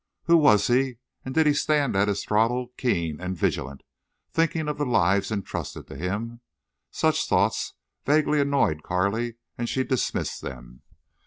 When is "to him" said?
5.89-6.41